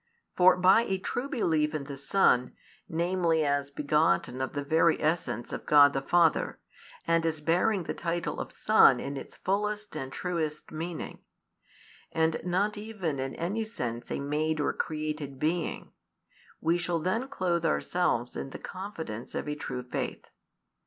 [0.35, 2.55] For by a true belief in the Son,
[2.89, 6.57] namely as begotten of the very essence of God the Father,
[7.05, 11.19] and as bearing the title of Son in its fullest and truest meaning,
[12.11, 15.91] and not even in any sense a made or created being,
[16.59, 20.31] we shall then clothe ourselves in the confidence of a true faith.